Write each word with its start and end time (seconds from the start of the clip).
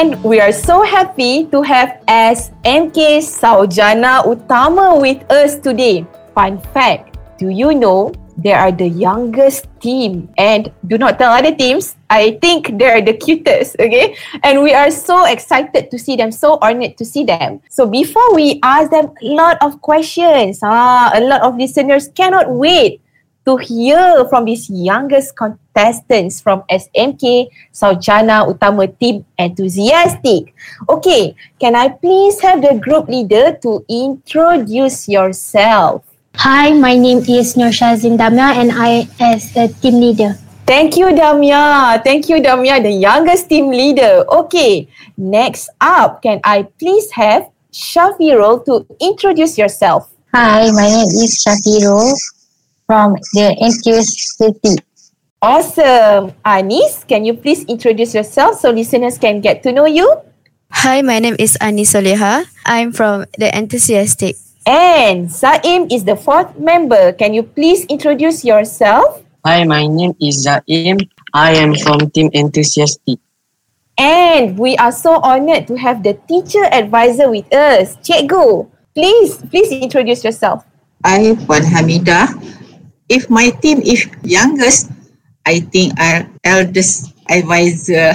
And 0.00 0.16
we 0.24 0.40
are 0.40 0.48
so 0.48 0.80
happy 0.80 1.44
to 1.52 1.60
have 1.60 2.00
SMK 2.08 3.20
Saujana 3.20 4.24
Utama 4.24 4.96
with 4.96 5.20
us 5.28 5.60
today. 5.60 6.08
Fun 6.32 6.56
fact, 6.72 7.20
do 7.36 7.52
you 7.52 7.76
know 7.76 8.08
they 8.40 8.56
are 8.56 8.72
the 8.72 8.88
youngest 8.88 9.68
team? 9.76 10.32
And 10.40 10.72
do 10.88 10.96
not 10.96 11.20
tell 11.20 11.36
other 11.36 11.52
teams 11.52 12.00
i 12.08 12.40
think 12.40 12.80
they're 12.80 13.04
the 13.04 13.12
cutest 13.12 13.76
okay? 13.76 14.16
And 14.42 14.64
we 14.64 14.72
are 14.72 14.90
so 14.90 15.28
excited 15.28 15.92
to 15.92 15.98
see 15.98 16.16
them 16.16 16.32
so 16.32 16.56
honored 16.64 16.96
to 16.96 17.04
see 17.04 17.28
them. 17.28 17.60
So 17.68 17.84
before 17.84 18.32
we 18.32 18.58
ask 18.64 18.88
them 18.88 19.12
a 19.20 19.26
lot 19.36 19.60
of 19.60 19.84
questions 19.84 20.64
ah, 20.64 21.12
a 21.12 21.20
lot 21.20 21.44
of 21.44 21.60
listeners 21.60 22.08
cannot 22.08 22.48
wait 22.48 23.04
to 23.44 23.56
hear 23.56 24.24
from 24.28 24.44
these 24.44 24.68
youngest 24.68 25.36
contestants 25.36 26.40
from 26.40 26.62
SMK 26.70 27.48
Saujana 27.72 28.44
Utama 28.44 28.86
Team 28.98 29.24
Enthusiastic. 29.38 30.54
Okay, 30.88 31.34
can 31.58 31.74
I 31.74 31.88
please 31.88 32.40
have 32.40 32.60
the 32.60 32.76
group 32.76 33.08
leader 33.08 33.56
to 33.62 33.84
introduce 33.88 35.08
yourself? 35.08 36.04
Hi, 36.36 36.72
my 36.72 36.96
name 36.96 37.24
is 37.26 37.56
Nur 37.56 37.72
Shazin 37.72 38.16
Damia 38.16 38.54
and 38.54 38.70
I 38.72 39.08
as 39.18 39.56
a 39.56 39.68
team 39.68 40.00
leader. 40.00 40.36
Thank 40.66 40.96
you, 40.96 41.10
Damia. 41.16 42.00
Thank 42.04 42.28
you, 42.28 42.40
Damia, 42.40 42.80
the 42.80 42.92
youngest 42.92 43.48
team 43.48 43.70
leader. 43.70 44.24
Okay, 44.30 44.86
next 45.16 45.68
up, 45.80 46.22
can 46.22 46.40
I 46.44 46.62
please 46.78 47.10
have 47.12 47.50
Shafirul 47.72 48.64
to 48.66 48.86
introduce 49.00 49.58
yourself? 49.58 50.08
Hi, 50.32 50.70
my 50.70 50.86
name 50.86 51.10
is 51.18 51.42
Shafirul 51.42 52.14
from 52.90 53.14
the 53.38 53.54
City. 54.02 54.74
Awesome. 55.38 56.34
Anis, 56.42 57.06
can 57.06 57.22
you 57.22 57.38
please 57.38 57.62
introduce 57.70 58.18
yourself 58.18 58.58
so 58.58 58.74
listeners 58.74 59.14
can 59.14 59.38
get 59.38 59.62
to 59.62 59.70
know 59.70 59.86
you? 59.86 60.10
Hi, 60.74 60.98
my 60.98 61.22
name 61.22 61.38
is 61.38 61.54
Anis 61.62 61.94
Soleha. 61.94 62.50
I'm 62.66 62.90
from 62.90 63.30
the 63.38 63.46
Enthusiastic. 63.54 64.34
And 64.66 65.30
Zaim 65.30 65.86
is 65.86 66.02
the 66.02 66.18
fourth 66.18 66.58
member. 66.58 67.14
Can 67.14 67.30
you 67.30 67.46
please 67.46 67.86
introduce 67.86 68.42
yourself? 68.42 69.22
Hi, 69.46 69.62
my 69.62 69.86
name 69.86 70.18
is 70.18 70.42
Zaim. 70.42 70.98
I 71.30 71.62
am 71.62 71.78
from 71.78 72.10
Team 72.10 72.34
Enthusiastic. 72.34 73.22
And 74.02 74.58
we 74.58 74.74
are 74.82 74.90
so 74.90 75.22
honored 75.22 75.70
to 75.70 75.78
have 75.78 76.02
the 76.02 76.18
teacher 76.26 76.66
advisor 76.74 77.30
with 77.30 77.46
us. 77.54 77.94
Cikgu, 78.02 78.66
please, 78.98 79.38
please 79.46 79.70
introduce 79.70 80.26
yourself. 80.26 80.66
I, 81.04 81.38
Puan 81.46 81.62
Hamida. 81.62 82.49
If 83.10 83.26
my 83.26 83.50
team 83.50 83.82
is 83.82 84.06
youngest, 84.22 84.94
I 85.42 85.66
think 85.66 85.98
our 85.98 86.30
eldest 86.46 87.10
advisor 87.26 88.14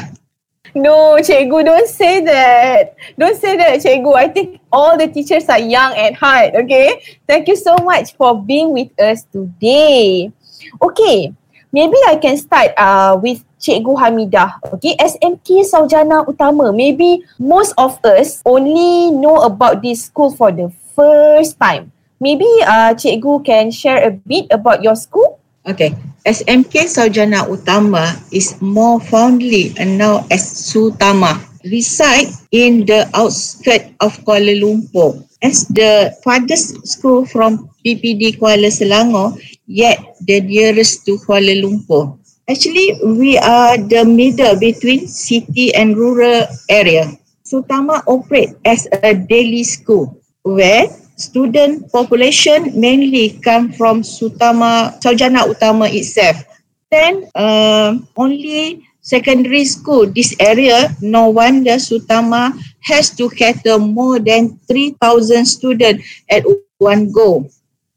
No, 0.76 1.16
cikgu, 1.24 1.64
don't 1.64 1.88
say 1.88 2.20
that. 2.28 3.00
Don't 3.16 3.40
say 3.40 3.56
that, 3.56 3.80
cikgu. 3.80 4.12
I 4.12 4.28
think 4.28 4.60
all 4.68 5.00
the 5.00 5.08
teachers 5.08 5.48
are 5.48 5.64
young 5.64 5.96
at 5.96 6.20
heart, 6.20 6.52
okay? 6.52 7.00
Thank 7.24 7.48
you 7.48 7.56
so 7.56 7.80
much 7.80 8.12
for 8.20 8.36
being 8.36 8.76
with 8.76 8.92
us 9.00 9.24
today. 9.32 10.36
Okay, 10.84 11.32
maybe 11.72 11.96
I 12.04 12.20
can 12.20 12.36
start 12.36 12.76
uh, 12.76 13.16
with 13.16 13.40
Cikgu 13.56 13.96
Hamidah. 13.96 14.60
Okay, 14.76 15.00
SMK 15.00 15.64
Saujana 15.64 16.28
Utama. 16.28 16.76
Maybe 16.76 17.24
most 17.40 17.72
of 17.80 17.96
us 18.04 18.44
only 18.44 19.16
know 19.16 19.48
about 19.48 19.80
this 19.80 20.12
school 20.12 20.36
for 20.36 20.52
the 20.52 20.68
first 20.92 21.56
time. 21.56 21.95
Maybe 22.26 22.50
uh, 22.66 22.98
Cikgu 22.98 23.46
can 23.46 23.70
share 23.70 24.02
a 24.02 24.10
bit 24.10 24.50
about 24.50 24.82
your 24.82 24.98
school? 24.98 25.38
Okay, 25.62 25.94
SMK 26.26 26.90
Saujana 26.90 27.46
Utama 27.46 28.18
is 28.34 28.58
more 28.66 28.98
fondly 28.98 29.78
known 29.78 30.26
as 30.34 30.42
Sutama. 30.42 31.38
Reside 31.70 32.34
in 32.50 32.82
the 32.90 33.06
outskirts 33.14 33.94
of 34.02 34.18
Kuala 34.26 34.58
Lumpur. 34.58 35.22
As 35.46 35.70
the 35.70 36.18
farthest 36.26 36.82
school 36.90 37.30
from 37.30 37.70
PPD 37.86 38.42
Kuala 38.42 38.74
Selangor, 38.74 39.38
yet 39.70 40.02
the 40.26 40.42
nearest 40.42 41.06
to 41.06 41.22
Kuala 41.30 41.54
Lumpur. 41.54 42.18
Actually, 42.50 42.98
we 43.22 43.38
are 43.38 43.78
the 43.78 44.02
middle 44.02 44.58
between 44.58 45.06
city 45.06 45.70
and 45.78 45.94
rural 45.94 46.50
area. 46.74 47.06
Sutama 47.46 48.02
operate 48.10 48.58
as 48.66 48.90
a 49.06 49.14
daily 49.14 49.62
school 49.62 50.18
where 50.42 50.90
student 51.16 51.92
population 51.92 52.76
mainly 52.80 53.40
come 53.44 53.72
from 53.72 54.04
Sutama, 54.04 55.00
Saujana 55.00 55.48
Utama 55.48 55.92
itself. 55.92 56.44
Then 56.92 57.28
uh, 57.36 57.98
only 58.16 58.86
secondary 59.02 59.66
school, 59.66 60.06
this 60.08 60.36
area, 60.40 60.90
no 61.02 61.30
wonder 61.30 61.78
Sutama 61.78 62.58
has 62.82 63.10
to 63.16 63.30
cater 63.30 63.80
more 63.80 64.20
than 64.20 64.58
3,000 64.68 65.46
students 65.46 66.04
at 66.30 66.44
one 66.78 67.12
go. 67.12 67.50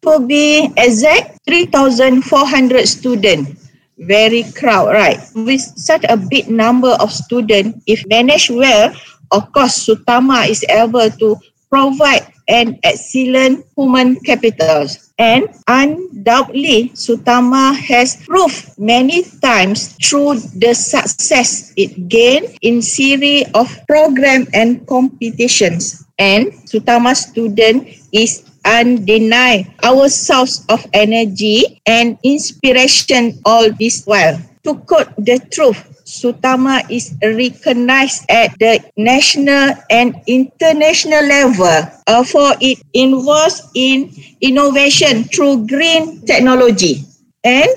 For 0.03 0.21
being 0.21 0.73
exact, 0.77 1.41
3,400 1.47 2.87
students. 2.87 3.67
Very 3.99 4.45
crowd, 4.55 4.95
right? 4.95 5.19
With 5.35 5.61
such 5.61 6.05
a 6.09 6.17
big 6.17 6.49
number 6.49 6.95
of 7.03 7.11
students, 7.11 7.83
if 7.87 8.07
managed 8.07 8.51
well, 8.51 8.95
of 9.33 9.51
course, 9.53 9.85
Sutama 9.85 10.49
is 10.49 10.63
able 10.71 11.11
to 11.11 11.37
provide 11.69 12.31
and 12.49 12.81
excellent 12.83 13.65
human 13.77 14.17
capital. 14.21 14.89
And 15.19 15.49
undoubtedly, 15.69 16.91
Sutama 16.95 17.77
has 17.77 18.17
proved 18.25 18.79
many 18.79 19.25
times 19.43 19.95
through 20.03 20.41
the 20.57 20.75
success 20.75 21.73
it 21.77 22.09
gained 22.09 22.57
in 22.63 22.81
series 22.83 23.47
of 23.55 23.69
program 23.87 24.47
and 24.55 24.87
competitions. 24.87 26.07
And 26.19 26.53
Sutama 26.67 27.15
student 27.15 27.87
is 28.13 28.49
undenied 28.65 29.71
our 29.83 30.09
source 30.09 30.65
of 30.69 30.87
energy 30.93 31.81
and 31.87 32.19
inspiration 32.23 33.41
all 33.45 33.71
this 33.79 34.05
while. 34.05 34.41
To 34.65 34.75
quote 34.75 35.15
the 35.17 35.39
truth, 35.51 35.98
Sutama 36.09 36.81
is 36.89 37.13
recognized 37.21 38.25
at 38.33 38.57
the 38.57 38.81
national 38.97 39.77
and 39.93 40.17
international 40.27 41.21
level 41.21 41.85
uh, 42.09 42.25
for 42.25 42.57
it 42.65 42.81
involves 42.97 43.61
in 43.77 44.09
innovation 44.41 45.29
through 45.29 45.69
green 45.69 46.25
technology. 46.25 47.05
And 47.45 47.69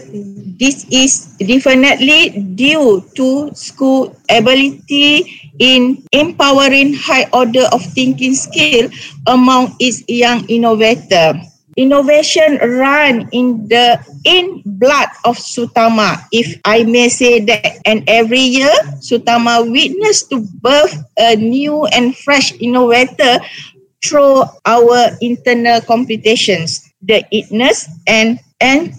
this 0.57 0.87
is 0.89 1.35
definitely 1.43 2.55
due 2.55 3.03
to 3.19 3.51
school 3.51 4.15
ability 4.31 5.51
in 5.59 6.01
empowering 6.15 6.95
high 6.95 7.27
order 7.35 7.67
of 7.75 7.83
thinking 7.91 8.33
skill 8.33 8.87
among 9.27 9.75
its 9.79 10.07
young 10.07 10.47
innovator 10.47 11.35
innovation 11.77 12.57
run 12.57 13.29
in 13.31 13.67
the 13.67 13.99
in 14.25 14.61
blood 14.65 15.09
of 15.25 15.37
Sutama, 15.37 16.23
if 16.31 16.59
I 16.65 16.83
may 16.83 17.09
say 17.09 17.39
that. 17.45 17.79
And 17.85 18.03
every 18.07 18.41
year, 18.41 18.73
Sutama 18.99 19.69
witness 19.69 20.23
to 20.29 20.45
birth 20.61 20.95
a 21.17 21.35
new 21.35 21.85
and 21.87 22.15
fresh 22.17 22.53
innovator 22.59 23.39
through 24.03 24.43
our 24.65 25.11
internal 25.21 25.81
competitions. 25.81 26.91
The 27.01 27.23
itness 27.33 27.89
and 28.07 28.39
and 28.59 28.93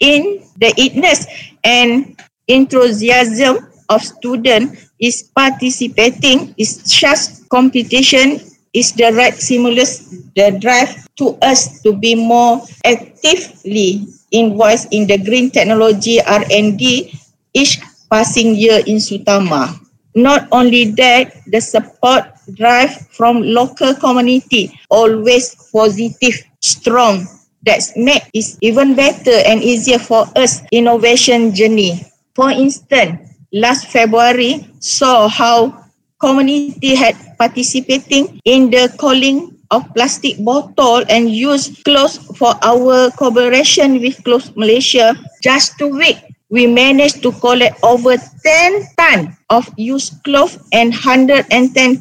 in 0.00 0.42
the 0.58 0.74
itness 0.74 1.26
and 1.62 2.20
enthusiasm 2.48 3.70
of 3.88 4.02
student 4.02 4.78
is 4.98 5.30
participating 5.34 6.54
is 6.58 6.82
just 6.82 7.48
competition 7.48 8.40
is 8.72 8.92
the 8.92 9.12
right 9.14 9.34
stimulus, 9.34 10.10
the 10.34 10.58
drive 10.60 11.05
to 11.16 11.36
us 11.42 11.80
to 11.82 11.92
be 11.92 12.14
more 12.14 12.60
actively 12.84 14.06
involved 14.30 14.88
in 14.90 15.06
the 15.06 15.18
green 15.18 15.50
technology 15.50 16.20
R&D 16.20 17.12
each 17.54 17.80
passing 18.10 18.54
year 18.54 18.82
in 18.86 19.00
Sutama. 19.00 19.80
Not 20.14 20.48
only 20.52 20.92
that, 20.96 21.32
the 21.46 21.60
support 21.60 22.24
drive 22.56 23.08
from 23.12 23.42
local 23.42 23.94
community 23.94 24.72
always 24.88 25.52
positive, 25.72 26.40
strong. 26.60 27.26
That's 27.64 27.96
make 27.96 28.24
it 28.32 28.56
even 28.62 28.94
better 28.94 29.42
and 29.44 29.60
easier 29.60 29.98
for 29.98 30.24
us 30.36 30.62
innovation 30.70 31.52
journey. 31.52 32.06
For 32.34 32.50
instance, 32.50 33.18
last 33.52 33.88
February 33.88 34.64
saw 34.78 35.28
how 35.28 35.84
community 36.20 36.94
had 36.94 37.16
participating 37.36 38.40
in 38.44 38.70
the 38.70 38.88
calling 38.96 39.55
of 39.70 39.82
plastic 39.94 40.36
bottle 40.44 41.02
and 41.08 41.30
use 41.30 41.82
clothes 41.82 42.18
for 42.36 42.54
our 42.62 43.10
collaboration 43.12 44.00
with 44.00 44.22
Clothes 44.24 44.54
Malaysia. 44.56 45.14
Just 45.42 45.78
two 45.78 45.90
weeks, 45.90 46.22
we 46.50 46.66
managed 46.66 47.22
to 47.22 47.32
collect 47.32 47.78
over 47.82 48.16
10 48.16 48.86
tons 48.98 49.34
of 49.50 49.68
used 49.76 50.22
clothes 50.22 50.58
and 50.72 50.90
110 50.90 51.50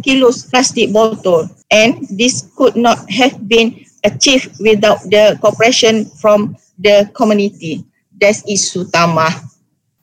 kilos 0.02 0.46
plastic 0.46 0.94
bottle. 0.94 1.50
And 1.72 2.06
this 2.10 2.50
could 2.56 2.76
not 2.76 3.10
have 3.10 3.48
been 3.48 3.86
achieved 4.04 4.54
without 4.62 5.02
the 5.10 5.38
cooperation 5.42 6.06
from 6.22 6.56
the 6.78 7.10
community. 7.14 7.86
That 8.22 8.42
is 8.48 8.70
Sutama. 8.70 9.34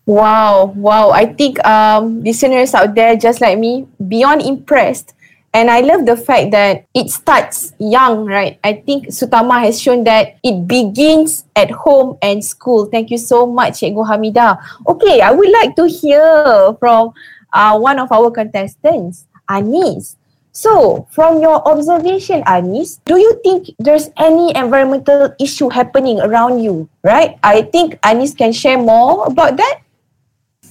Wow, 0.04 0.74
wow. 0.74 1.10
I 1.10 1.26
think 1.26 1.62
um, 1.64 2.22
listeners 2.22 2.74
out 2.74 2.94
there, 2.94 3.16
just 3.16 3.40
like 3.40 3.58
me, 3.58 3.86
beyond 4.08 4.42
impressed. 4.42 5.14
And 5.52 5.68
I 5.70 5.80
love 5.80 6.06
the 6.06 6.16
fact 6.16 6.50
that 6.52 6.88
it 6.94 7.10
starts 7.10 7.76
young, 7.78 8.24
right? 8.24 8.58
I 8.64 8.80
think 8.80 9.12
Sutama 9.12 9.60
has 9.60 9.76
shown 9.76 10.04
that 10.04 10.40
it 10.42 10.66
begins 10.66 11.44
at 11.54 11.70
home 11.70 12.16
and 12.22 12.42
school. 12.42 12.86
Thank 12.86 13.10
you 13.10 13.18
so 13.18 13.44
much, 13.44 13.84
Cikgu 13.84 14.00
Hamida. 14.00 14.56
Okay, 14.88 15.20
I 15.20 15.30
would 15.30 15.52
like 15.52 15.76
to 15.76 15.84
hear 15.84 16.72
from 16.80 17.12
uh, 17.52 17.76
one 17.78 17.98
of 18.00 18.10
our 18.10 18.30
contestants, 18.30 19.28
Anis. 19.48 20.16
So, 20.52 21.08
from 21.12 21.40
your 21.40 21.60
observation, 21.68 22.42
Anis, 22.44 23.00
do 23.04 23.16
you 23.16 23.40
think 23.44 23.72
there's 23.78 24.08
any 24.16 24.56
environmental 24.56 25.32
issue 25.40 25.68
happening 25.68 26.20
around 26.20 26.60
you, 26.60 26.88
right? 27.04 27.36
I 27.42 27.62
think 27.62 27.98
Anis 28.04 28.32
can 28.32 28.52
share 28.52 28.76
more 28.76 29.24
about 29.28 29.56
that. 29.56 29.80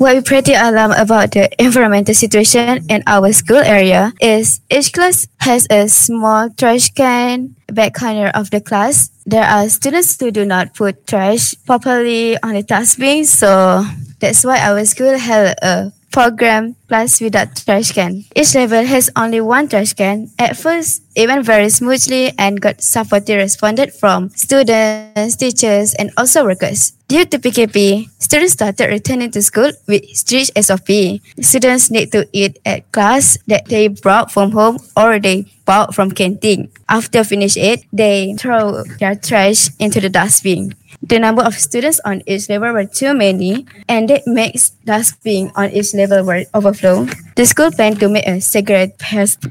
What 0.02 0.16
we 0.16 0.22
pretty 0.24 0.54
alarmed 0.58 0.96
about 0.98 1.38
the 1.38 1.46
environmental 1.62 2.16
situation 2.16 2.90
in 2.90 3.04
our 3.06 3.32
school 3.34 3.62
area 3.62 4.14
is 4.20 4.60
each 4.66 4.94
class 4.94 5.28
has 5.42 5.68
a 5.70 5.88
small 5.90 6.50
trash 6.50 6.90
can 6.90 7.54
back 7.68 7.94
corner 7.94 8.34
of 8.34 8.50
the 8.50 8.62
class. 8.62 9.12
There 9.28 9.46
are 9.46 9.70
students 9.70 10.20
who 10.20 10.32
do 10.32 10.44
not 10.44 10.74
put 10.74 11.06
trash 11.06 11.54
properly 11.68 12.34
on 12.42 12.58
the 12.58 12.64
dustbin, 12.64 13.26
so 13.26 13.86
that's 14.18 14.44
why 14.44 14.58
our 14.66 14.84
school 14.86 15.20
held 15.20 15.54
a 15.62 15.94
program 16.12 16.76
plus 16.88 17.20
without 17.22 17.56
trash 17.56 17.92
can. 17.92 18.26
Each 18.36 18.54
level 18.54 18.84
has 18.84 19.10
only 19.16 19.42
one 19.42 19.68
trash 19.68 19.94
can. 19.94 20.30
At 20.38 20.58
first, 20.58 21.02
it 21.16 21.28
went 21.28 21.46
very 21.46 21.70
smoothly 21.70 22.32
and 22.38 22.62
got 22.62 22.84
supportive 22.84 23.40
responded 23.40 23.94
from 23.94 24.30
students, 24.36 25.36
teachers, 25.36 25.96
and 25.96 26.12
also 26.18 26.44
workers. 26.44 26.94
Due 27.08 27.26
to 27.26 27.40
PKP, 27.40 28.08
students 28.20 28.54
started 28.54 28.88
returning 28.88 29.32
to 29.32 29.42
school 29.42 29.72
with 29.88 30.04
strict 30.16 30.52
SOP. 30.56 31.20
Students 31.42 31.92
need 31.92 32.12
to 32.12 32.28
eat 32.32 32.60
at 32.66 32.90
class 32.92 33.38
that 33.48 33.68
they 33.68 33.88
brought 33.88 34.32
from 34.32 34.52
home 34.52 34.80
or 34.96 35.20
they 35.20 35.48
bought 35.66 35.94
from 35.96 36.12
canteen. 36.12 36.72
After 36.88 37.24
finish 37.24 37.58
it, 37.58 37.84
they 37.92 38.36
throw 38.40 38.84
their 39.00 39.16
trash 39.16 39.70
into 39.80 40.00
the 40.00 40.08
dustbin. 40.08 40.76
The 41.02 41.18
number 41.18 41.42
of 41.42 41.58
students 41.58 42.00
on 42.06 42.22
each 42.28 42.48
level 42.48 42.74
were 42.74 42.86
too 42.86 43.14
many, 43.14 43.66
and 43.90 44.08
that 44.10 44.28
makes 44.28 44.70
dustbin 44.86 45.52
on 45.56 45.72
each 45.72 45.94
level 45.94 46.24
were 46.24 46.46
overflow. 46.54 47.10
The 47.36 47.46
school 47.46 47.72
planned 47.72 48.00
to 48.02 48.08
make 48.08 48.28
a 48.28 48.40
segregated 48.40 49.02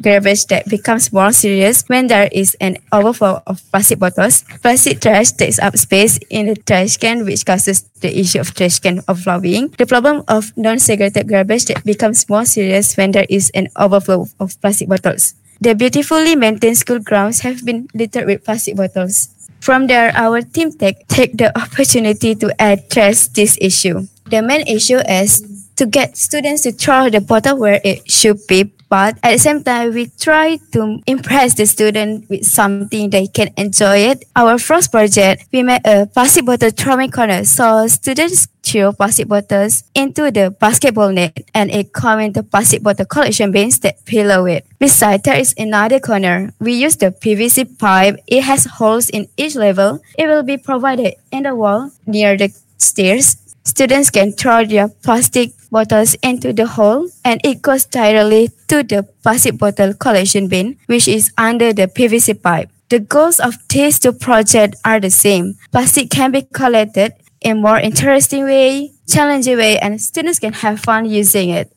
garbage 0.00 0.47
that 0.47 0.70
becomes 0.70 1.12
more 1.12 1.32
serious 1.32 1.82
when 1.88 2.06
there 2.06 2.29
is 2.31 2.55
an 2.61 2.79
overflow 2.93 3.43
of 3.47 3.58
plastic 3.73 3.99
bottles. 3.99 4.44
Plastic 4.62 5.00
trash 5.00 5.32
takes 5.32 5.58
up 5.58 5.76
space 5.76 6.19
in 6.31 6.47
the 6.47 6.55
trash 6.55 6.99
can, 6.99 7.25
which 7.25 7.44
causes 7.44 7.82
the 7.99 8.14
issue 8.14 8.38
of 8.38 8.55
trash 8.55 8.79
can 8.79 9.02
overflowing. 9.08 9.75
The 9.75 9.87
problem 9.87 10.23
of 10.29 10.56
non-segregated 10.56 11.29
garbage 11.29 11.64
that 11.67 11.85
becomes 11.85 12.29
more 12.29 12.44
serious 12.44 12.97
when 12.97 13.11
there 13.11 13.26
is 13.29 13.50
an 13.55 13.69
overflow 13.75 14.29
of 14.38 14.55
plastic 14.61 14.88
bottles. 14.88 15.35
The 15.61 15.75
beautifully 15.75 16.37
maintained 16.37 16.79
school 16.79 17.00
grounds 17.00 17.41
have 17.41 17.67
been 17.67 17.88
littered 17.93 18.26
with 18.26 18.44
plastic 18.44 18.76
bottles. 18.76 19.29
From 19.61 19.87
there, 19.87 20.11
our 20.17 20.41
team 20.41 20.73
take, 20.73 21.07
take 21.09 21.37
the 21.37 21.57
opportunity 21.57 22.35
to 22.35 22.55
address 22.61 23.29
this 23.29 23.59
issue. 23.61 24.09
The 24.27 24.43
main 24.43 24.67
issue 24.67 24.99
is 24.99 25.69
to 25.77 25.87
get 25.87 26.17
students 26.17 26.62
to 26.62 26.73
throw 26.73 27.11
the 27.11 27.21
bottle 27.21 27.59
where 27.59 27.81
it 27.85 28.11
should 28.11 28.47
be, 28.47 28.73
but 28.90 29.16
at 29.22 29.32
the 29.32 29.38
same 29.38 29.62
time, 29.62 29.94
we 29.94 30.10
try 30.19 30.58
to 30.72 31.00
impress 31.06 31.54
the 31.54 31.64
student 31.64 32.28
with 32.28 32.44
something 32.44 33.08
they 33.08 33.28
can 33.28 33.54
enjoy 33.56 34.10
it. 34.10 34.25
Our 34.34 34.58
first 34.58 34.90
project, 34.90 35.46
we 35.52 35.62
made 35.62 35.81
a 35.87 36.06
plastic 36.06 36.44
bottle 36.44 36.70
throwing 36.70 37.12
corner, 37.12 37.44
so 37.44 37.87
students 37.87 38.48
throw 38.62 38.92
plastic 38.92 39.28
bottles 39.28 39.84
into 39.94 40.31
the 40.31 40.50
basketball 40.50 41.12
net 41.12 41.38
and 41.54 41.70
it 41.70 41.92
come 41.92 42.19
in 42.19 42.32
the 42.32 42.42
plastic 42.42 42.82
bottle 42.82 43.06
collection 43.06 43.52
bins 43.52 43.78
that 43.78 44.04
below 44.04 44.44
it. 44.46 44.66
Beside, 44.78 45.22
there 45.22 45.38
is 45.38 45.54
another 45.56 46.00
corner. 46.00 46.52
We 46.58 46.72
use 46.75 46.96
the 46.96 47.12
PVC 47.12 47.78
pipe. 47.78 48.16
It 48.26 48.42
has 48.42 48.64
holes 48.66 49.08
in 49.08 49.28
each 49.37 49.54
level. 49.54 50.02
It 50.19 50.26
will 50.26 50.42
be 50.42 50.58
provided 50.58 51.14
in 51.31 51.44
the 51.44 51.54
wall 51.54 51.90
near 52.06 52.37
the 52.37 52.50
stairs. 52.76 53.37
Students 53.62 54.10
can 54.10 54.32
throw 54.32 54.64
their 54.64 54.88
plastic 54.88 55.52
bottles 55.70 56.14
into 56.22 56.52
the 56.52 56.67
hole 56.67 57.08
and 57.25 57.40
it 57.44 57.62
goes 57.62 57.87
directly 57.87 58.50
to 58.69 58.82
the 58.82 59.02
plastic 59.22 59.58
bottle 59.58 59.94
collection 59.94 60.49
bin, 60.49 60.76
which 60.87 61.08
is 61.08 61.32
under 61.38 61.72
the 61.72 61.87
PVC 61.87 62.43
pipe. 62.43 62.70
The 62.88 62.99
goals 62.99 63.38
of 63.38 63.55
these 63.69 63.99
two 63.99 64.12
projects 64.12 64.81
are 64.84 64.99
the 64.99 65.11
same. 65.11 65.55
Plastic 65.70 66.11
can 66.11 66.32
be 66.32 66.43
collected 66.43 67.14
in 67.40 67.62
more 67.62 67.78
interesting 67.78 68.44
way, 68.44 68.93
challenging 69.08 69.56
way, 69.56 69.78
and 69.78 70.00
students 70.00 70.38
can 70.38 70.52
have 70.52 70.81
fun 70.81 71.05
using 71.06 71.50
it. 71.50 71.73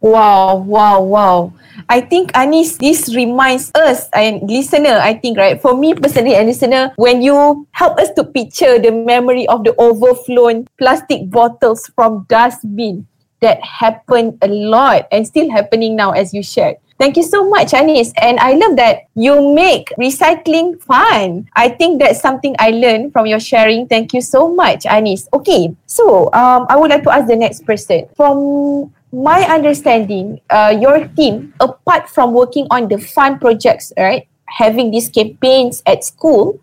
Wow, 0.00 0.56
wow, 0.56 1.02
wow. 1.02 1.52
I 1.88 2.00
think 2.00 2.32
Anis, 2.34 2.76
this 2.78 3.14
reminds 3.14 3.70
us 3.74 4.08
and 4.12 4.42
listener, 4.48 4.96
I 4.96 5.14
think, 5.14 5.36
right? 5.36 5.60
For 5.60 5.76
me 5.76 5.94
personally 5.94 6.34
and 6.34 6.48
listener, 6.48 6.92
when 6.96 7.20
you 7.20 7.66
help 7.72 7.98
us 7.98 8.10
to 8.16 8.24
picture 8.24 8.78
the 8.78 8.90
memory 8.92 9.46
of 9.48 9.64
the 9.64 9.74
overflown 9.78 10.66
plastic 10.78 11.30
bottles 11.30 11.90
from 11.94 12.26
dustbin 12.28 13.06
that 13.40 13.62
happened 13.62 14.38
a 14.42 14.48
lot 14.48 15.08
and 15.12 15.26
still 15.26 15.50
happening 15.50 15.96
now 15.96 16.12
as 16.12 16.32
you 16.32 16.42
shared. 16.42 16.76
Thank 17.00 17.16
you 17.16 17.22
so 17.22 17.48
much, 17.48 17.72
Anis. 17.72 18.12
And 18.20 18.38
I 18.40 18.52
love 18.52 18.76
that 18.76 19.08
you 19.14 19.54
make 19.54 19.88
recycling 19.98 20.76
fun. 20.84 21.48
I 21.56 21.70
think 21.70 21.98
that's 21.98 22.20
something 22.20 22.54
I 22.58 22.70
learned 22.72 23.14
from 23.14 23.24
your 23.24 23.40
sharing. 23.40 23.88
Thank 23.88 24.12
you 24.12 24.20
so 24.20 24.52
much, 24.52 24.84
Anis. 24.84 25.26
Okay, 25.32 25.74
so 25.86 26.28
um, 26.34 26.66
I 26.68 26.76
would 26.76 26.90
like 26.90 27.02
to 27.04 27.10
ask 27.10 27.26
the 27.26 27.36
next 27.36 27.64
person. 27.64 28.04
From 28.16 28.92
my 29.12 29.42
understanding, 29.42 30.40
uh, 30.50 30.76
your 30.78 31.08
team, 31.08 31.54
apart 31.60 32.08
from 32.08 32.32
working 32.32 32.66
on 32.70 32.88
the 32.88 32.98
fun 32.98 33.38
projects, 33.38 33.92
right, 33.98 34.26
having 34.46 34.90
these 34.90 35.08
campaigns 35.08 35.82
at 35.86 36.04
school, 36.04 36.60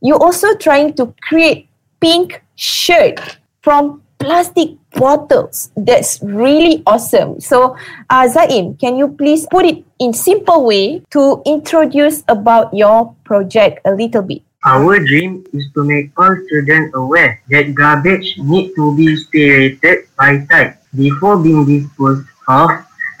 you're 0.00 0.22
also 0.22 0.54
trying 0.56 0.94
to 0.94 1.14
create 1.22 1.68
pink 2.00 2.42
shirt 2.54 3.38
from 3.62 4.02
plastic 4.18 4.70
bottles. 4.94 5.70
That's 5.76 6.20
really 6.22 6.82
awesome. 6.86 7.40
So, 7.40 7.76
uh, 8.10 8.28
Zaim, 8.28 8.78
can 8.78 8.96
you 8.96 9.08
please 9.08 9.46
put 9.50 9.64
it 9.64 9.84
in 9.98 10.12
simple 10.12 10.64
way 10.64 11.02
to 11.10 11.42
introduce 11.46 12.22
about 12.28 12.74
your 12.74 13.14
project 13.24 13.80
a 13.84 13.92
little 13.92 14.22
bit? 14.22 14.42
Our 14.64 14.98
dream 14.98 15.46
is 15.52 15.70
to 15.74 15.84
make 15.84 16.10
all 16.18 16.34
students 16.46 16.90
aware 16.94 17.40
that 17.48 17.74
garbage 17.74 18.34
need 18.38 18.74
to 18.74 18.96
be 18.96 19.14
separated 19.16 20.10
by 20.18 20.44
type 20.50 20.82
before 20.98 21.38
being 21.38 21.62
disposed 21.64 22.26
of, 22.50 22.70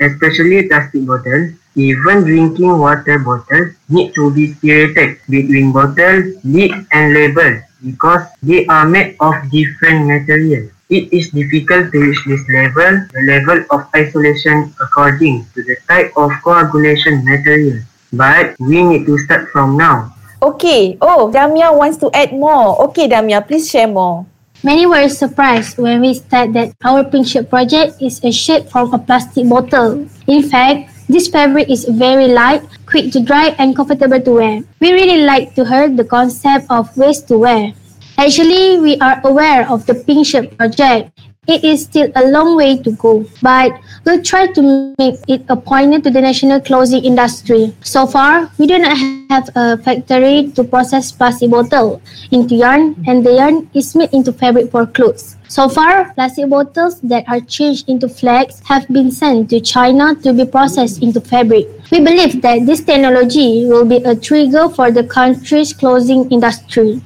especially 0.02 0.66
plastic 0.66 1.06
bottles. 1.06 1.54
Even 1.78 2.26
drinking 2.26 2.74
water 2.76 3.22
bottles 3.22 3.78
need 3.88 4.12
to 4.18 4.34
be 4.34 4.52
separated 4.52 5.22
between 5.30 5.70
bottle, 5.70 6.34
lid 6.42 6.74
and 6.90 7.14
label 7.14 7.62
because 7.86 8.26
they 8.42 8.66
are 8.66 8.82
made 8.82 9.14
of 9.20 9.34
different 9.54 10.10
materials. 10.10 10.72
It 10.90 11.12
is 11.12 11.30
difficult 11.30 11.92
to 11.92 11.98
reach 12.00 12.18
this 12.26 12.42
level, 12.50 13.06
the 13.14 13.22
level 13.30 13.62
of 13.70 13.86
isolation 13.94 14.74
according 14.80 15.46
to 15.54 15.62
the 15.62 15.76
type 15.86 16.10
of 16.16 16.32
coagulation 16.42 17.22
material. 17.22 17.84
But 18.12 18.58
we 18.58 18.82
need 18.82 19.06
to 19.06 19.18
start 19.18 19.50
from 19.52 19.76
now. 19.76 20.16
Okay. 20.42 20.96
Oh, 21.00 21.30
Damia 21.30 21.70
wants 21.70 21.98
to 21.98 22.10
add 22.14 22.32
more. 22.32 22.80
Okay, 22.88 23.06
Damia, 23.06 23.42
please 23.42 23.70
share 23.70 23.86
more. 23.86 24.26
Many 24.64 24.86
were 24.86 25.08
surprised 25.08 25.78
when 25.78 26.00
we 26.00 26.14
said 26.18 26.52
that 26.54 26.74
our 26.82 27.04
pink 27.04 27.28
shirt 27.28 27.48
project 27.48 28.02
is 28.02 28.18
a 28.24 28.32
shirt 28.32 28.66
from 28.66 28.92
a 28.92 28.98
plastic 28.98 29.48
bottle. 29.48 30.02
In 30.26 30.42
fact, 30.42 30.90
this 31.06 31.28
fabric 31.28 31.70
is 31.70 31.86
very 31.86 32.26
light, 32.26 32.66
quick 32.84 33.12
to 33.12 33.20
dry 33.22 33.54
and 33.62 33.76
comfortable 33.76 34.20
to 34.20 34.32
wear. 34.32 34.64
We 34.80 34.92
really 34.92 35.22
like 35.22 35.54
to 35.54 35.64
hear 35.64 35.88
the 35.88 36.02
concept 36.02 36.66
of 36.70 36.90
waste 36.98 37.28
to 37.28 37.38
wear. 37.38 37.72
Actually, 38.18 38.82
we 38.82 38.98
are 38.98 39.22
aware 39.22 39.62
of 39.70 39.86
the 39.86 39.94
Pink 39.94 40.26
Shirt 40.26 40.50
project. 40.58 41.14
It 41.48 41.64
is 41.64 41.84
still 41.84 42.12
a 42.14 42.28
long 42.28 42.56
way 42.56 42.76
to 42.76 42.92
go, 42.92 43.24
but 43.40 43.72
we'll 44.04 44.22
try 44.22 44.52
to 44.52 44.94
make 44.98 45.16
it 45.28 45.46
a 45.48 45.56
pointer 45.56 45.98
to 45.98 46.10
the 46.10 46.20
national 46.20 46.60
clothing 46.60 47.02
industry. 47.02 47.72
So 47.80 48.06
far, 48.06 48.52
we 48.58 48.66
do 48.66 48.78
not 48.78 48.98
have 49.30 49.48
a 49.56 49.78
factory 49.78 50.52
to 50.52 50.62
process 50.62 51.10
plastic 51.10 51.48
bottle 51.48 52.02
into 52.30 52.54
yarn, 52.54 53.02
and 53.06 53.24
the 53.24 53.32
yarn 53.32 53.70
is 53.72 53.96
made 53.96 54.12
into 54.12 54.30
fabric 54.30 54.70
for 54.70 54.84
clothes. 54.84 55.38
So 55.48 55.70
far, 55.70 56.12
plastic 56.12 56.50
bottles 56.50 57.00
that 57.00 57.24
are 57.26 57.40
changed 57.40 57.88
into 57.88 58.10
flags 58.10 58.60
have 58.66 58.86
been 58.88 59.10
sent 59.10 59.48
to 59.48 59.58
China 59.60 60.14
to 60.16 60.34
be 60.34 60.44
processed 60.44 61.02
into 61.02 61.22
fabric. 61.22 61.66
We 61.90 62.04
believe 62.04 62.42
that 62.42 62.66
this 62.66 62.84
technology 62.84 63.64
will 63.64 63.86
be 63.86 64.04
a 64.04 64.14
trigger 64.14 64.68
for 64.68 64.90
the 64.90 65.04
country's 65.04 65.72
clothing 65.72 66.30
industry. 66.30 67.00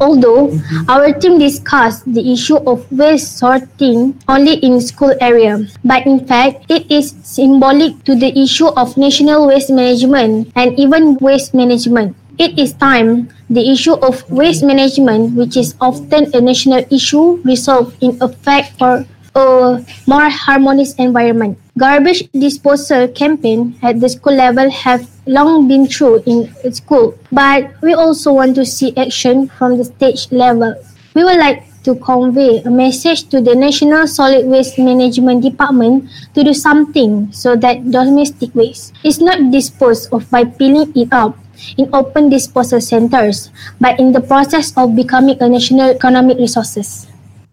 Although 0.00 0.48
mm-hmm. 0.48 0.90
our 0.90 1.12
team 1.12 1.38
discussed 1.38 2.04
the 2.06 2.32
issue 2.32 2.56
of 2.66 2.84
waste 2.90 3.38
sorting 3.38 4.18
only 4.28 4.58
in 4.58 4.80
school 4.80 5.14
area, 5.20 5.66
but 5.84 6.06
in 6.06 6.26
fact 6.26 6.66
it 6.68 6.90
is 6.90 7.14
symbolic 7.22 8.02
to 8.04 8.14
the 8.14 8.32
issue 8.36 8.68
of 8.74 8.96
national 8.96 9.46
waste 9.46 9.70
management 9.70 10.52
and 10.56 10.78
even 10.78 11.16
waste 11.18 11.54
management. 11.54 12.16
It 12.38 12.58
is 12.58 12.74
time 12.74 13.30
the 13.48 13.62
issue 13.70 13.94
of 13.94 14.28
waste 14.30 14.64
management, 14.64 15.38
which 15.38 15.56
is 15.56 15.74
often 15.80 16.34
a 16.34 16.40
national 16.40 16.84
issue, 16.90 17.38
resolved 17.46 17.94
in 18.02 18.18
effect 18.20 18.74
for 18.78 19.06
a 19.34 19.84
more 20.06 20.28
harmonious 20.28 20.94
environment. 20.94 21.58
Garbage 21.78 22.30
disposal 22.32 23.08
campaign 23.08 23.78
at 23.82 24.00
the 24.00 24.08
school 24.08 24.34
level 24.34 24.70
have 24.70 25.06
long 25.26 25.68
been 25.68 25.88
true 25.88 26.22
in 26.26 26.48
school, 26.72 27.16
but 27.32 27.72
we 27.82 27.94
also 27.94 28.32
want 28.32 28.54
to 28.56 28.64
see 28.64 28.96
action 28.96 29.48
from 29.48 29.78
the 29.78 29.84
stage 29.84 30.30
level. 30.30 30.74
We 31.14 31.24
would 31.24 31.38
like 31.38 31.64
to 31.84 31.94
convey 31.96 32.60
a 32.64 32.70
message 32.70 33.28
to 33.28 33.40
the 33.40 33.54
National 33.54 34.06
Solid 34.06 34.46
Waste 34.46 34.78
Management 34.78 35.42
Department 35.42 36.08
to 36.34 36.42
do 36.42 36.54
something 36.54 37.30
so 37.32 37.56
that 37.56 37.90
domestic 37.90 38.54
waste 38.54 38.92
is 39.04 39.20
not 39.20 39.52
disposed 39.52 40.12
of 40.12 40.28
by 40.30 40.44
peeling 40.44 40.92
it 40.96 41.12
up 41.12 41.36
in 41.76 41.88
open 41.92 42.28
disposal 42.28 42.80
centers, 42.80 43.50
but 43.80 44.00
in 44.00 44.12
the 44.12 44.20
process 44.20 44.72
of 44.76 44.96
becoming 44.96 45.36
a 45.40 45.48
national 45.48 45.90
economic 45.90 46.38
resources. 46.38 47.06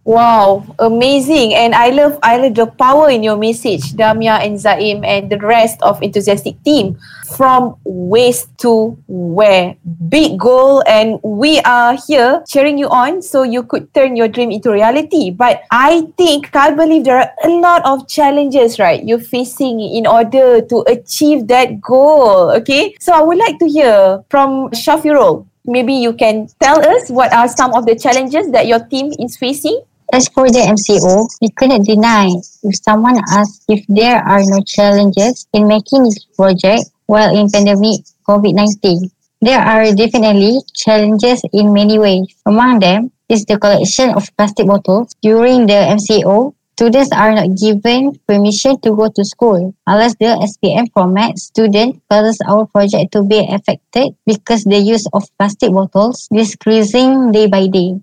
Wow, 0.04 0.66
amazing. 0.80 1.54
And 1.54 1.76
I 1.76 1.94
love 1.94 2.18
I 2.24 2.38
love 2.42 2.56
the 2.58 2.66
power 2.66 3.10
in 3.14 3.22
your 3.22 3.38
message, 3.38 3.94
Damia 3.94 4.42
and 4.42 4.58
Zaim 4.58 5.06
and 5.06 5.30
the 5.30 5.38
rest 5.38 5.78
of 5.84 6.02
enthusiastic 6.02 6.58
team. 6.64 6.98
From 7.38 7.78
waste 7.86 8.50
to 8.66 8.98
where. 9.08 9.78
Big 10.10 10.38
goal 10.40 10.84
and 10.88 11.22
we 11.24 11.62
are 11.62 11.96
here 12.08 12.44
cheering 12.50 12.78
you 12.78 12.90
on 12.90 13.22
so 13.22 13.44
you 13.44 13.64
could 13.64 13.94
turn 13.94 14.18
your 14.18 14.28
dream 14.28 14.52
into 14.52 14.72
reality. 14.72 15.30
But 15.30 15.62
I 15.70 16.10
think 16.18 16.54
I 16.56 16.72
believe 16.72 17.06
there 17.06 17.22
are 17.22 17.32
a 17.46 17.50
lot 17.62 17.86
of 17.86 18.10
challenges, 18.10 18.80
right? 18.80 19.06
You're 19.06 19.24
facing 19.24 19.80
in 19.80 20.08
order 20.08 20.62
to 20.66 20.84
achieve 20.90 21.48
that 21.48 21.80
goal. 21.80 22.52
Okay. 22.58 22.96
So 23.00 23.14
I 23.14 23.22
would 23.22 23.38
like 23.38 23.60
to 23.60 23.68
hear 23.70 24.26
from 24.30 24.72
Shafirul. 24.72 25.46
Maybe 25.64 25.94
you 25.94 26.14
can 26.14 26.50
tell 26.60 26.82
us 26.84 27.10
what 27.10 27.32
are 27.32 27.48
some 27.48 27.74
of 27.76 27.86
the 27.86 27.96
challenges 27.96 28.52
that 28.52 28.66
your 28.66 28.84
team 28.90 29.14
is 29.20 29.38
facing? 29.38 29.80
As 30.12 30.28
for 30.28 30.52
the 30.52 30.60
MCO, 30.60 31.24
we 31.40 31.48
cannot 31.56 31.88
deny 31.88 32.28
if 32.64 32.76
someone 32.84 33.16
asks 33.32 33.64
if 33.70 33.80
there 33.88 34.20
are 34.20 34.44
no 34.44 34.60
challenges 34.68 35.48
in 35.54 35.72
making 35.72 36.04
this 36.04 36.20
project 36.36 36.92
while 37.06 37.32
in 37.32 37.48
pandemic 37.48 38.04
COVID-19. 38.28 39.08
There 39.40 39.64
are 39.64 39.88
definitely 39.96 40.60
challenges 40.76 41.48
in 41.54 41.72
many 41.72 41.98
ways. 41.98 42.28
Among 42.46 42.84
them 42.84 43.12
is 43.30 43.46
the 43.46 43.58
collection 43.58 44.12
of 44.12 44.28
plastic 44.36 44.68
bottles. 44.68 45.16
During 45.24 45.72
the 45.72 45.80
MCO, 45.96 46.56
students 46.76 47.16
are 47.16 47.32
not 47.32 47.56
given 47.56 48.20
permission 48.28 48.82
to 48.84 48.92
go 48.92 49.08
to 49.08 49.24
school 49.24 49.74
unless 49.88 50.20
the 50.20 50.36
SPM 50.44 50.92
format 50.92 51.40
student 51.40 52.04
causes 52.12 52.44
our 52.52 52.68
project 52.68 53.16
to 53.16 53.24
be 53.24 53.48
affected 53.48 54.12
because 54.28 54.66
the 54.66 54.78
use 54.78 55.08
of 55.14 55.24
plastic 55.40 55.72
bottles 55.72 56.28
is 56.36 56.52
decreasing 56.52 57.32
day 57.32 57.48
by 57.48 57.68
day. 57.68 57.96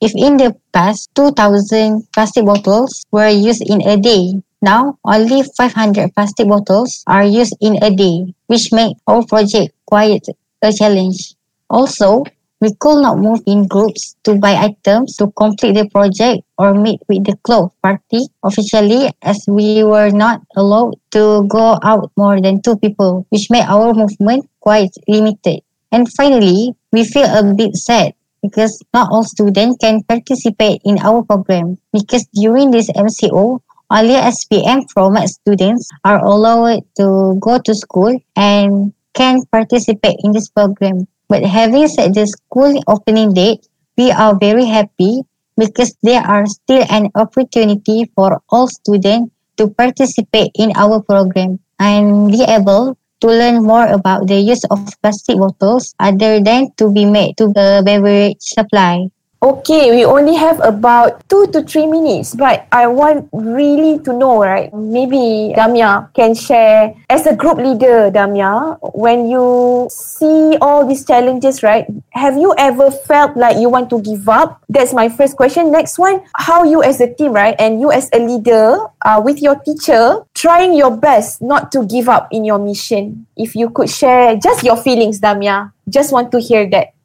If 0.00 0.12
in 0.14 0.36
the 0.36 0.54
past 0.72 1.08
2,000 1.16 2.04
plastic 2.12 2.44
bottles 2.44 3.06
were 3.10 3.32
used 3.32 3.64
in 3.64 3.80
a 3.80 3.96
day, 3.96 4.36
now 4.60 4.98
only 5.04 5.42
500 5.42 6.12
plastic 6.12 6.48
bottles 6.48 7.02
are 7.06 7.24
used 7.24 7.56
in 7.60 7.82
a 7.82 7.88
day, 7.88 8.34
which 8.46 8.72
make 8.72 8.96
our 9.06 9.24
project 9.24 9.72
quite 9.86 10.26
a 10.60 10.72
challenge. 10.72 11.34
Also, 11.70 12.24
we 12.60 12.74
could 12.76 13.00
not 13.00 13.18
move 13.18 13.40
in 13.46 13.66
groups 13.66 14.16
to 14.24 14.34
buy 14.36 14.56
items 14.56 15.16
to 15.16 15.32
complete 15.32 15.72
the 15.72 15.88
project 15.88 16.44
or 16.58 16.74
meet 16.74 17.00
with 17.08 17.24
the 17.24 17.36
club 17.44 17.72
party 17.82 18.28
officially 18.42 19.08
as 19.22 19.44
we 19.48 19.84
were 19.84 20.10
not 20.10 20.40
allowed 20.56 20.96
to 21.12 21.44
go 21.48 21.78
out 21.82 22.12
more 22.16 22.40
than 22.40 22.60
two 22.60 22.76
people, 22.76 23.26
which 23.30 23.48
made 23.50 23.64
our 23.64 23.94
movement 23.94 24.48
quite 24.60 24.92
limited. 25.08 25.60
And 25.92 26.10
finally, 26.12 26.74
we 26.92 27.04
feel 27.04 27.24
a 27.24 27.44
bit 27.54 27.76
sad 27.76 28.15
because 28.46 28.78
not 28.94 29.10
all 29.10 29.24
students 29.24 29.76
can 29.80 30.02
participate 30.06 30.80
in 30.84 30.98
our 31.02 31.22
program 31.22 31.78
because 31.92 32.26
during 32.32 32.70
this 32.70 32.86
MCO, 32.94 33.60
only 33.90 34.14
SPM 34.14 34.86
format 34.90 35.28
students 35.28 35.88
are 36.04 36.22
allowed 36.22 36.82
to 36.96 37.38
go 37.42 37.58
to 37.58 37.74
school 37.74 38.18
and 38.34 38.92
can 39.14 39.42
participate 39.50 40.16
in 40.22 40.32
this 40.32 40.48
program. 40.48 41.06
But 41.28 41.42
having 41.42 41.88
said 41.88 42.14
the 42.14 42.26
school 42.26 42.82
opening 42.86 43.34
date, 43.34 43.66
we 43.96 44.10
are 44.10 44.38
very 44.38 44.66
happy 44.66 45.22
because 45.56 45.96
there 46.02 46.22
are 46.22 46.46
still 46.46 46.84
an 46.90 47.10
opportunity 47.14 48.10
for 48.14 48.42
all 48.50 48.68
students 48.68 49.32
to 49.56 49.68
participate 49.68 50.52
in 50.54 50.72
our 50.76 51.00
program 51.00 51.58
and 51.78 52.30
be 52.30 52.44
able 52.44 52.98
to 53.20 53.28
learn 53.28 53.62
more 53.62 53.86
about 53.86 54.26
the 54.26 54.36
use 54.40 54.64
of 54.70 54.80
plastic 55.02 55.38
bottles 55.38 55.94
other 55.98 56.40
than 56.40 56.70
to 56.76 56.92
be 56.92 57.04
made 57.04 57.36
to 57.38 57.48
the 57.48 57.82
beverage 57.84 58.36
supply. 58.40 59.08
Okay, 59.42 59.92
we 59.92 60.00
only 60.08 60.34
have 60.34 60.56
about 60.64 61.20
two 61.28 61.46
to 61.52 61.60
three 61.60 61.84
minutes, 61.84 62.34
but 62.34 62.66
I 62.72 62.88
want 62.88 63.28
really 63.36 64.00
to 64.08 64.12
know, 64.16 64.40
right? 64.40 64.72
Maybe 64.72 65.52
Damia 65.54 66.08
can 66.16 66.34
share 66.34 66.96
as 67.10 67.26
a 67.28 67.36
group 67.36 67.58
leader, 67.60 68.10
Damia, 68.10 68.80
when 68.96 69.28
you 69.28 69.88
see 69.92 70.56
all 70.64 70.88
these 70.88 71.04
challenges, 71.04 71.62
right? 71.62 71.84
Have 72.16 72.40
you 72.40 72.56
ever 72.56 72.90
felt 72.90 73.36
like 73.36 73.60
you 73.60 73.68
want 73.68 73.90
to 73.90 74.00
give 74.00 74.26
up? 74.26 74.64
That's 74.70 74.96
my 74.96 75.10
first 75.12 75.36
question. 75.36 75.70
Next 75.70 75.98
one, 75.98 76.24
how 76.34 76.64
you 76.64 76.82
as 76.82 76.98
a 77.04 77.12
team, 77.12 77.32
right? 77.36 77.54
And 77.60 77.78
you 77.78 77.92
as 77.92 78.08
a 78.16 78.18
leader 78.18 78.88
uh, 79.04 79.20
with 79.22 79.42
your 79.42 79.60
teacher, 79.60 80.24
trying 80.34 80.72
your 80.72 80.96
best 80.96 81.42
not 81.42 81.70
to 81.72 81.84
give 81.84 82.08
up 82.08 82.28
in 82.32 82.44
your 82.44 82.58
mission. 82.58 83.26
If 83.36 83.54
you 83.54 83.68
could 83.68 83.90
share 83.90 84.34
just 84.40 84.64
your 84.64 84.80
feelings, 84.80 85.20
Damia, 85.20 85.72
just 85.88 86.10
want 86.10 86.32
to 86.32 86.40
hear 86.40 86.68
that. 86.70 86.95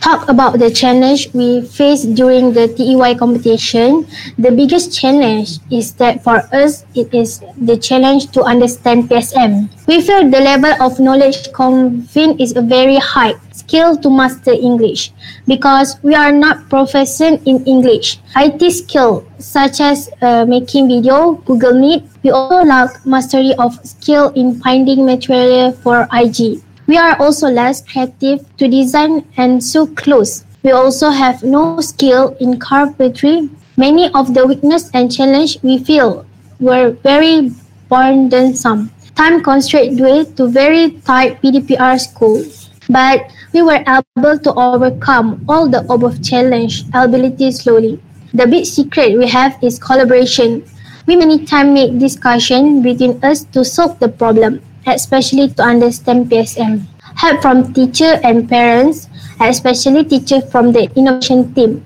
Talk 0.00 0.28
about 0.28 0.58
the 0.58 0.70
challenge 0.70 1.28
we 1.34 1.62
faced 1.62 2.14
during 2.14 2.52
the 2.52 2.68
TEY 2.68 3.14
competition, 3.16 4.06
the 4.38 4.50
biggest 4.50 4.94
challenge 4.94 5.58
is 5.70 5.92
that 5.94 6.22
for 6.22 6.42
us, 6.54 6.84
it 6.94 7.12
is 7.12 7.40
the 7.56 7.76
challenge 7.76 8.30
to 8.32 8.42
understand 8.42 9.08
PSM. 9.08 9.68
We 9.86 10.00
feel 10.02 10.30
the 10.30 10.40
level 10.40 10.74
of 10.80 11.00
knowledge 11.00 11.52
conveyed 11.52 12.40
is 12.40 12.52
very 12.52 12.96
high, 12.96 13.34
skill 13.52 13.96
to 13.98 14.10
master 14.10 14.52
English, 14.52 15.12
because 15.46 15.98
we 16.02 16.14
are 16.14 16.32
not 16.32 16.68
proficient 16.68 17.42
in 17.46 17.64
English. 17.66 18.18
IT 18.36 18.62
skill, 18.70 19.26
such 19.38 19.80
as 19.80 20.10
uh, 20.22 20.44
making 20.44 20.88
video, 20.88 21.34
Google 21.44 21.74
Meet, 21.74 22.04
we 22.22 22.30
also 22.30 22.64
lack 22.64 23.04
mastery 23.06 23.54
of 23.58 23.78
skill 23.86 24.30
in 24.34 24.60
finding 24.60 25.06
material 25.06 25.72
for 25.72 26.08
IG. 26.12 26.62
We 26.88 26.96
are 26.96 27.20
also 27.20 27.48
less 27.48 27.84
creative 27.84 28.48
to 28.56 28.66
design 28.66 29.28
and 29.36 29.62
sew 29.62 29.88
clothes. 29.88 30.46
We 30.62 30.70
also 30.70 31.10
have 31.10 31.42
no 31.42 31.82
skill 31.82 32.34
in 32.40 32.58
carpentry. 32.58 33.50
Many 33.76 34.08
of 34.14 34.32
the 34.32 34.46
weakness 34.46 34.88
and 34.94 35.12
challenge 35.12 35.58
we 35.62 35.84
feel 35.84 36.24
were 36.58 36.96
very 37.04 37.52
burdensome. 37.90 38.90
Time 39.14 39.44
constraint 39.44 39.98
due 39.98 40.24
to 40.40 40.48
very 40.48 40.96
tight 41.04 41.42
PDPR 41.42 42.00
school. 42.00 42.42
But 42.88 43.28
we 43.52 43.60
were 43.60 43.84
able 43.84 44.38
to 44.38 44.54
overcome 44.56 45.44
all 45.46 45.68
the 45.68 45.84
above 45.92 46.24
challenge 46.24 46.84
ability 46.94 47.52
slowly. 47.52 48.00
The 48.32 48.46
big 48.46 48.64
secret 48.64 49.18
we 49.18 49.28
have 49.28 49.62
is 49.62 49.78
collaboration. 49.78 50.64
We 51.04 51.16
many 51.16 51.44
time 51.44 51.74
make 51.74 51.98
discussion 51.98 52.80
between 52.80 53.22
us 53.22 53.44
to 53.52 53.62
solve 53.62 54.00
the 54.00 54.08
problem 54.08 54.64
especially 54.94 55.48
to 55.50 55.62
understand 55.62 56.30
PSM. 56.30 56.86
Help 57.16 57.42
from 57.42 57.72
teacher 57.72 58.20
and 58.22 58.48
parents, 58.48 59.08
especially 59.40 60.04
teacher 60.04 60.40
from 60.40 60.72
the 60.72 60.90
innovation 60.94 61.52
team. 61.54 61.84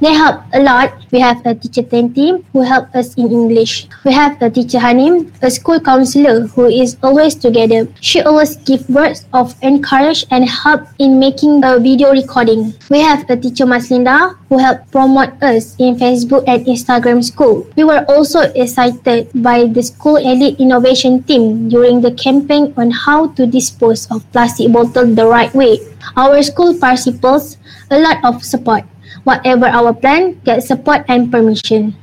They 0.00 0.12
help 0.12 0.42
a 0.52 0.60
lot. 0.60 0.92
We 1.10 1.20
have 1.20 1.44
a 1.46 1.54
teacher 1.54 1.82
10 1.82 2.14
team 2.14 2.44
who 2.52 2.62
help 2.62 2.94
us 2.94 3.14
in 3.14 3.30
English. 3.30 3.88
We 4.04 4.12
have 4.12 4.40
a 4.42 4.50
teacher 4.50 4.78
Hanim, 4.78 5.30
a 5.42 5.50
school 5.50 5.80
counselor 5.80 6.46
who 6.48 6.66
is 6.66 6.96
always 7.02 7.34
together. 7.34 7.88
She 8.00 8.20
always 8.22 8.56
give 8.56 8.88
words 8.88 9.26
of 9.32 9.54
encourage 9.62 10.24
and 10.30 10.48
help 10.48 10.82
in 10.98 11.18
making 11.18 11.64
a 11.64 11.78
video 11.78 12.12
recording. 12.12 12.74
We 12.90 13.00
have 13.00 13.28
a 13.30 13.36
teacher 13.36 13.66
Maslinda 13.66 14.36
who 14.48 14.58
help 14.58 14.84
promote 14.90 15.32
us 15.42 15.76
in 15.78 15.96
Facebook 15.96 16.44
and 16.46 16.66
Instagram 16.66 17.24
school. 17.24 17.66
We 17.76 17.84
were 17.84 18.04
also 18.08 18.52
excited 18.52 19.30
by 19.34 19.66
the 19.66 19.82
school 19.82 20.16
elite 20.16 20.60
innovation 20.60 21.22
team 21.24 21.68
during 21.68 22.00
the 22.00 22.12
campaign 22.12 22.74
on 22.76 22.90
how 22.90 23.28
to 23.38 23.46
dispose 23.46 24.10
of 24.10 24.24
plastic 24.32 24.72
bottle 24.72 25.06
the 25.14 25.26
right 25.26 25.52
way. 25.54 25.80
Our 26.16 26.42
school 26.42 26.74
principals 26.76 27.56
a 27.90 27.98
lot 27.98 28.24
of 28.24 28.44
support 28.44 28.84
whatever 29.24 29.66
our 29.66 29.92
plan, 29.92 30.40
get 30.44 30.62
support 30.62 31.04
and 31.08 31.30
permission. 31.30 31.94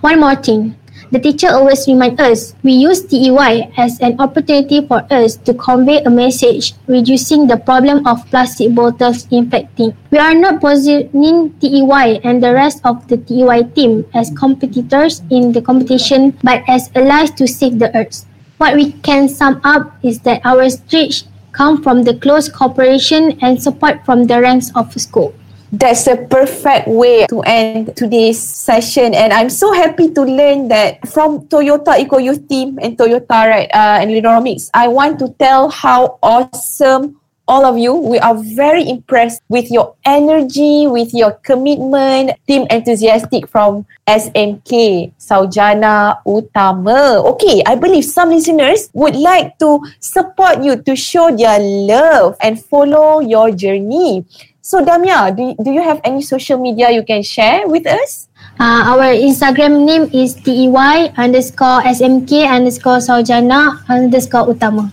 One 0.00 0.20
more 0.20 0.36
thing. 0.36 0.76
The 1.12 1.20
teacher 1.20 1.52
always 1.52 1.86
remind 1.86 2.18
us 2.20 2.54
we 2.62 2.72
use 2.72 3.04
TEY 3.04 3.68
as 3.76 4.00
an 4.00 4.16
opportunity 4.18 4.80
for 4.80 5.04
us 5.12 5.36
to 5.44 5.52
convey 5.52 6.02
a 6.04 6.08
message 6.08 6.72
reducing 6.86 7.46
the 7.46 7.58
problem 7.58 8.06
of 8.06 8.24
plastic 8.30 8.74
bottles 8.74 9.28
infecting. 9.30 9.92
We 10.10 10.16
are 10.16 10.32
not 10.32 10.62
positioning 10.62 11.52
TEY 11.60 12.20
and 12.24 12.42
the 12.42 12.54
rest 12.54 12.80
of 12.84 13.06
the 13.08 13.18
TEY 13.18 13.64
team 13.76 14.06
as 14.14 14.32
competitors 14.32 15.20
in 15.28 15.52
the 15.52 15.60
competition 15.60 16.32
but 16.42 16.64
as 16.66 16.88
allies 16.94 17.30
to 17.32 17.46
save 17.46 17.78
the 17.78 17.94
earth. 17.94 18.24
What 18.56 18.74
we 18.74 18.92
can 19.04 19.28
sum 19.28 19.60
up 19.64 19.92
is 20.02 20.20
that 20.20 20.40
our 20.46 20.70
stretch 20.70 21.24
come 21.52 21.82
from 21.82 22.04
the 22.04 22.16
close 22.16 22.48
cooperation 22.48 23.36
and 23.42 23.62
support 23.62 24.02
from 24.06 24.24
the 24.24 24.40
ranks 24.40 24.72
of 24.74 24.92
school. 24.98 25.34
That's 25.72 26.06
a 26.06 26.20
perfect 26.28 26.86
way 26.86 27.24
to 27.32 27.40
end 27.48 27.96
today's 27.96 28.36
session. 28.36 29.14
And 29.14 29.32
I'm 29.32 29.48
so 29.48 29.72
happy 29.72 30.12
to 30.12 30.20
learn 30.20 30.68
that 30.68 31.00
from 31.08 31.48
Toyota 31.48 31.96
Eco 31.98 32.18
Youth 32.18 32.46
Team 32.46 32.78
and 32.82 32.92
Toyota, 32.92 33.48
right, 33.48 33.70
uh, 33.72 34.04
and 34.04 34.10
Linomics, 34.12 34.68
I 34.74 34.88
want 34.88 35.18
to 35.20 35.32
tell 35.40 35.70
how 35.70 36.18
awesome 36.22 37.16
all 37.48 37.64
of 37.64 37.78
you. 37.78 37.94
We 37.94 38.18
are 38.18 38.36
very 38.36 38.88
impressed 38.88 39.40
with 39.48 39.70
your 39.70 39.96
energy, 40.04 40.86
with 40.86 41.14
your 41.14 41.32
commitment, 41.40 42.32
team 42.46 42.66
enthusiastic 42.70 43.48
from 43.48 43.86
SMK, 44.06 45.12
Saujana 45.16 46.20
Utama. 46.26 47.24
Okay, 47.32 47.62
I 47.66 47.76
believe 47.76 48.04
some 48.04 48.30
listeners 48.30 48.90
would 48.92 49.16
like 49.16 49.58
to 49.58 49.80
support 50.00 50.62
you 50.62 50.76
to 50.84 50.94
show 50.94 51.34
their 51.34 51.58
love 51.58 52.36
and 52.40 52.62
follow 52.62 53.20
your 53.20 53.50
journey. 53.50 54.24
So 54.62 54.78
Damia, 54.78 55.34
do, 55.34 55.58
do 55.58 55.74
you 55.74 55.82
have 55.82 56.00
any 56.04 56.22
social 56.22 56.54
media 56.54 56.88
you 56.94 57.02
can 57.02 57.26
share 57.26 57.66
with 57.66 57.82
us? 57.84 58.28
Uh, 58.62 58.94
our 58.94 59.10
Instagram 59.10 59.82
name 59.82 60.06
is 60.14 60.38
TEY 60.38 61.10
underscore 61.18 61.82
SMK 61.82 62.46
underscore 62.46 63.02
Saujana 63.02 63.82
underscore 63.90 64.46
Utama. 64.54 64.92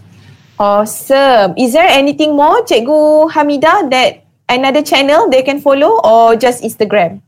Awesome. 0.57 1.53
Is 1.55 1.73
there 1.73 1.85
anything 1.85 2.35
more, 2.35 2.65
Cikgu 2.65 3.29
Hamida, 3.29 3.85
that 3.91 4.25
another 4.49 4.81
channel 4.81 5.29
they 5.29 5.43
can 5.43 5.61
follow 5.61 6.01
or 6.01 6.35
just 6.35 6.63
Instagram? 6.63 7.21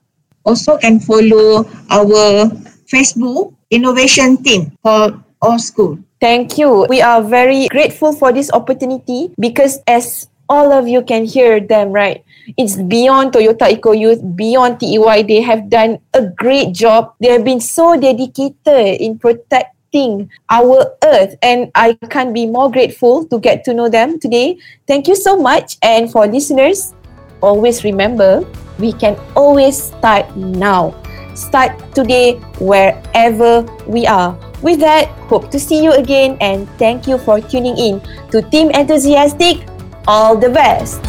Also 0.44 0.80
can 0.82 1.00
follow 1.00 1.70
our 1.94 2.50
Facebook 2.90 3.54
innovation 3.70 4.42
team 4.42 4.76
called 4.82 5.14
All 5.44 5.60
School. 5.60 6.00
Thank 6.20 6.58
you. 6.58 6.88
We 6.90 7.06
are 7.06 7.22
very 7.22 7.68
grateful 7.68 8.14
for 8.14 8.34
this 8.34 8.50
opportunity 8.52 9.30
because 9.38 9.78
as 9.86 10.26
all 10.50 10.74
of 10.74 10.88
you 10.88 11.02
can 11.02 11.24
hear 11.24 11.62
them, 11.62 11.94
right? 11.96 12.26
It's 12.58 12.76
beyond 12.76 13.34
Toyota 13.34 13.72
Eco 13.72 13.92
Youth, 13.92 14.22
beyond 14.36 14.80
TEY. 14.80 15.24
They 15.24 15.42
have 15.42 15.70
done 15.70 16.00
a 16.14 16.28
great 16.28 16.74
job. 16.74 17.14
They 17.20 17.30
have 17.30 17.44
been 17.44 17.60
so 17.60 18.00
dedicated 18.00 19.02
in 19.02 19.20
protecting 19.20 20.30
our 20.50 20.96
earth 21.04 21.36
and 21.42 21.72
I 21.76 21.94
can't 22.10 22.34
be 22.34 22.46
more 22.46 22.72
grateful 22.72 23.26
to 23.28 23.40
get 23.40 23.64
to 23.66 23.74
know 23.74 23.90
them 23.90 24.20
today. 24.20 24.58
Thank 24.88 25.08
you 25.08 25.16
so 25.16 25.38
much. 25.38 25.78
And 25.82 26.12
for 26.12 26.28
listeners, 26.28 26.94
always 27.42 27.84
remember, 27.84 28.46
we 28.80 28.94
can 28.94 29.20
always 29.36 29.78
start 29.82 30.36
now. 30.36 30.96
Start 31.36 31.78
today 31.96 32.36
wherever 32.60 33.62
we 33.88 34.06
are. 34.06 34.38
With 34.62 34.80
that, 34.82 35.10
hope 35.26 35.50
to 35.52 35.60
see 35.60 35.84
you 35.84 35.92
again 35.94 36.38
and 36.40 36.70
thank 36.78 37.08
you 37.08 37.18
for 37.18 37.42
tuning 37.42 37.78
in 37.78 38.02
to 38.30 38.42
Team 38.42 38.70
Enthusiastic 38.72 39.66
all 40.08 40.38
the 40.38 40.50
best. 40.50 41.02